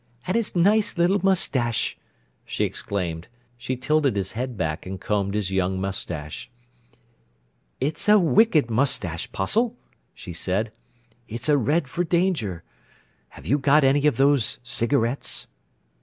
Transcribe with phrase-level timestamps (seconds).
[0.25, 1.95] "And his nice little moustache!"
[2.43, 3.27] she exclaimed.
[3.55, 6.49] She tilted his head back and combed his young moustache.
[7.79, 9.75] "It's a wicked moustache, 'Postle,"
[10.15, 10.71] she said.
[11.27, 12.63] "It's a red for danger.
[13.29, 15.45] Have you got any of those cigarettes?"